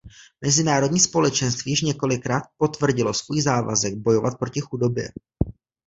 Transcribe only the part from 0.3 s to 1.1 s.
Mezinárodní